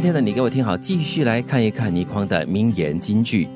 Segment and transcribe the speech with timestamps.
[0.00, 3.46] 今天的，你给我听好，继续来看一看倪匡的名言金句。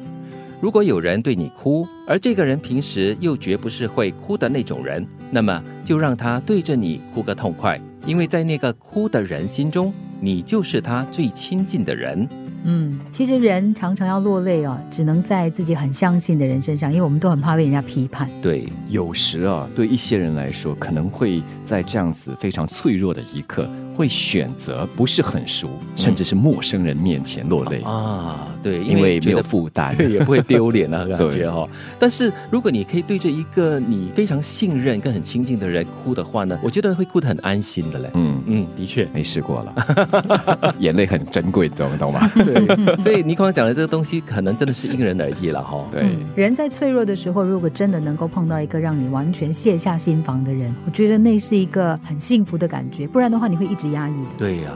[0.60, 9.90] 如果有人对你哭，而这个人平时又绝不是会哭的那种人，那么就让他对着你哭个痛快，因为在那个哭的人心中，
[10.20, 12.28] 你就是他最亲近的人。
[12.64, 18.28] 嗯，其实人常常要落泪哦，只能在自己很相信的人身上，因为我们都很怕被人家批判。
[18.42, 23.68] 对，有时啊，对一些人来说，可能会在这样子非常脆弱的一刻。
[23.96, 31.64] 会选择不是很熟，甚至是陌生人面前落泪啊，对，因为没有负担，对，也不会丢脸啊， 感觉哈。
[31.96, 38.10] 但是如果你可以对着一个你非常信任、跟很亲近的人哭的话呢，我觉得会哭得很安心的嘞。
[38.14, 42.28] 嗯嗯，的确没试过了， 眼泪很珍贵，懂懂吗？
[42.34, 42.53] 对，
[42.98, 45.86] 所以倪匡讲的这个东西，可能真的是因人而异了哈。
[45.90, 46.04] 对，
[46.34, 53.06] 人在脆弱的时候，如果真的能够碰到一个让你完全卸下心防的人，我觉得那是一个很幸福的感觉。
[53.06, 53.84] 不然的话，你会一直。
[53.94, 54.72] 压抑的对呀，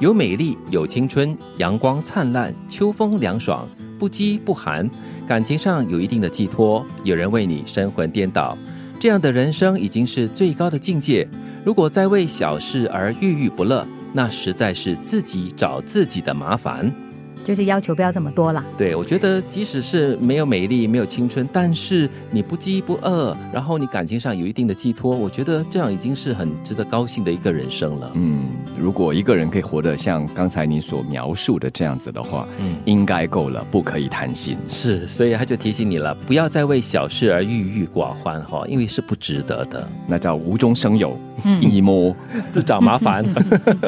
[0.00, 4.90] 有美丽，有青春，阳光灿烂，秋风凉爽，不饥不寒，
[5.26, 8.56] 感情上有一定的寄托，有人为你神魂颠倒，
[8.98, 11.28] 这样的人生已经是最高的境界。
[11.62, 16.90] 如果再为小事而郁郁不乐，那实在是自己找自己的麻烦。
[17.48, 18.62] 就是要求不要这么多啦。
[18.76, 28.12] 对，我觉得即使是没有美丽、没有青春，但是你不饥不饿，然后你感情上有一定的寄托，我觉得这样已经是很值得高兴的一个人生了。
[28.16, 34.58] 嗯，如果一个人可以活得像刚才你所描述的这样子的话，嗯，应该够了，不可以贪心。
[34.68, 39.88] 是，所以他就提醒你了，不要再为小事而郁郁寡欢哈，因为是不值得的。
[40.06, 41.18] 那叫无中生有，
[41.62, 42.14] 一摸
[42.52, 43.24] 自找麻烦。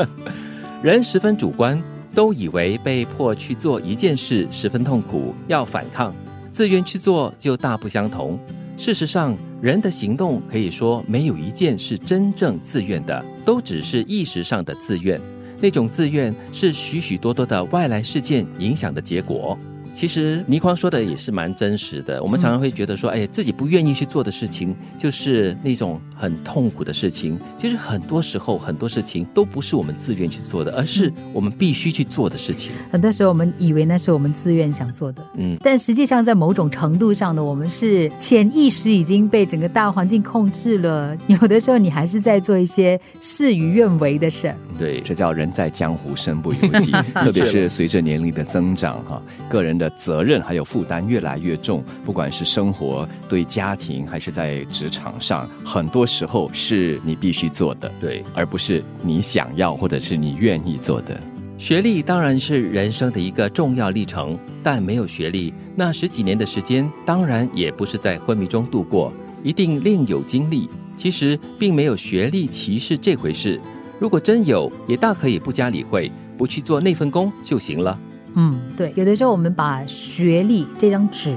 [0.82, 1.78] 人十分主观。
[2.14, 6.12] 都以为被迫去做一件事十分痛苦，要反抗；
[6.52, 8.38] 自愿去做就大不相同。
[8.76, 15.20] 事实上，人的行动可以说没有一件是真正自愿的，都只是意识上的自愿。
[15.60, 19.58] 那种自愿是许许多多的外来事件影响的结果。
[19.92, 22.22] 其实倪匡说的也是蛮真实的。
[22.22, 27.38] 我们常常会觉得说，哎，自己不愿意去做的事情，就是那种很痛苦的事情。
[27.56, 32.72] 其实很多时候，很多事情都不是我们自愿去做的，而是我们必须去做的事情。
[32.90, 41.16] 很多时候，我们以为那是我们自愿想做的，嗯，但实际上在某种程度上呢，我们是潜意识已经被整个大环境控制了。
[41.26, 44.54] 有的时候，你还是在做一些事与愿违的事。
[44.78, 46.92] 对，这叫人在江湖身不由己。
[47.14, 49.79] 特别是随着年龄的增长，哈，个人。
[49.80, 61.18] 的责任还有负担越来越重，不管是生活、对家庭，还是在职场上，很多时候是你必须做的，对，而不是你想要或者是你愿意做的。
[61.58, 70.68] 学历当然是人生的一个重要历程，但没有学历，那十几年的时间当然也不是在昏迷中度过，一定另有经历。
[70.96, 73.58] 其实并没有学历歧视这回事，
[73.98, 77.98] 如果真有，也大可以不加理会，不去做那份工就行了。
[78.34, 81.36] 嗯，对，有的时候我们把学历这张纸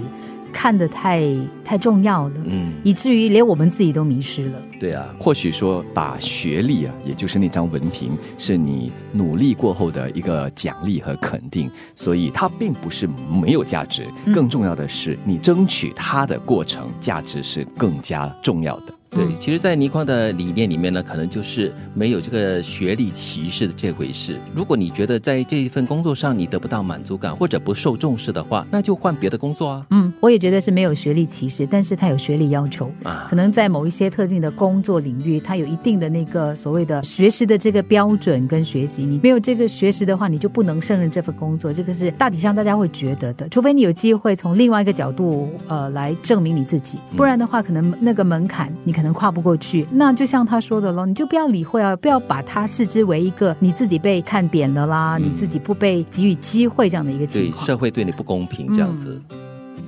[0.51, 1.23] 看得太
[1.65, 4.61] 太重要了，嗯，以至于连我们自己都迷失了。
[4.79, 13.09] 对啊，或许说把学历啊，也就是那张文凭，是你努力过后的一个奖励和肯定，所以它并不是
[13.41, 14.05] 没有价值。
[14.33, 18.93] 更重要的是，你争取它的过程，价值是更加重要的。
[19.13, 24.37] 对，其实，在倪匡的理念里面呢，可能就是没有这个学历歧视的这回事。
[24.53, 29.85] 如果你觉得在这一份工作上你得不到满足感或者不受重视的话，那就换别的工作啊。
[29.91, 33.27] 嗯，我也觉得是没有学历歧视，但是他有学历要求啊。
[33.29, 39.05] 可能在某一些特定的工作领域，他有一定的那个所谓的学识的这个标准跟学习。
[39.05, 41.71] 你没有这个学识的话，你就不能胜任这份工作。
[41.71, 49.02] 这个是大体上大家会觉得的，除非你有机会从另外一个角度呃来证明你自己，不然的话，可能那个门槛你可。
[49.03, 57.55] 能跨不过去，那就像他说的喽，你就不要理会啊，不要把他视之为一个你自己被看扁的啦，你自己不被给予机会这样的一个情况。
[57.55, 59.21] 对，社会对你不公平这样子。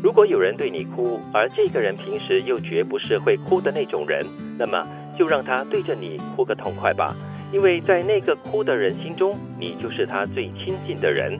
[0.04, 4.24] 如果有人对你哭，而这个人平时又绝不是会哭的那种人，
[4.56, 4.86] 那么
[5.18, 7.16] 就让他对着你哭个痛快吧，
[7.52, 11.40] 因为在那个哭的人心中，你就是他最亲近的人。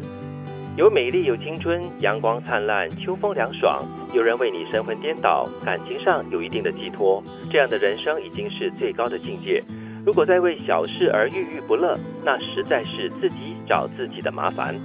[0.78, 9.64] 有美丽，有青春，阳光灿烂，秋风凉爽，有人为你神魂颠倒，感情上有一定的寄托，这样的人生已经是最高的境界。
[10.06, 14.76] 如果再为小事而郁郁不乐，那实在是自己找自己的麻烦。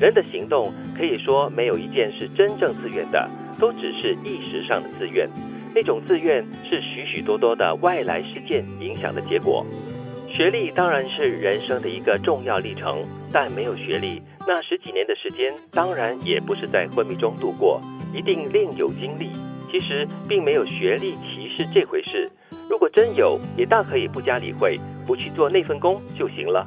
[0.00, 3.30] 人的行动可以说没有一件是真正自愿的，
[3.60, 5.30] 都只是意识上的自愿。
[5.72, 9.64] 那种自愿是许许多多的外来事件影响的结果。
[10.26, 14.20] 学历当然是人生的一个重要历程，但没有学历。
[14.46, 17.80] 那十几年的时间，当然也不是在昏迷中度过，
[18.12, 19.30] 一定另有经历。
[19.70, 22.30] 其实并没有学历歧视这回事，
[22.70, 26.64] 如果真有，也大可以不加理会，不去做那份工就行了。